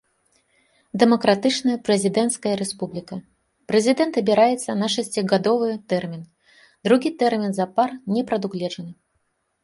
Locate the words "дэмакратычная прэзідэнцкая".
1.01-2.53